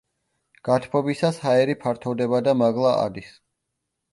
გათბობისას 0.69 1.37
ჰაერი 1.43 1.75
ფართოვდება 1.83 2.41
და 2.49 2.57
მაღლა 2.63 2.95
ადის. 3.07 3.33